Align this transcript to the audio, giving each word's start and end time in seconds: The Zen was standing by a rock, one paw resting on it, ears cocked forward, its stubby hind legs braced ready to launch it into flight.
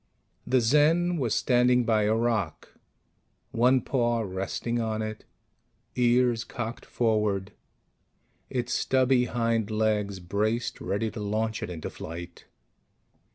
The 0.47 0.61
Zen 0.61 1.17
was 1.17 1.35
standing 1.35 1.83
by 1.83 2.05
a 2.05 2.15
rock, 2.15 2.69
one 3.51 3.81
paw 3.81 4.21
resting 4.21 4.79
on 4.81 5.03
it, 5.03 5.25
ears 5.95 6.43
cocked 6.43 6.85
forward, 6.87 7.51
its 8.49 8.73
stubby 8.73 9.25
hind 9.25 9.69
legs 9.69 10.19
braced 10.19 10.81
ready 10.81 11.11
to 11.11 11.19
launch 11.19 11.61
it 11.61 11.69
into 11.69 11.91
flight. 11.91 12.45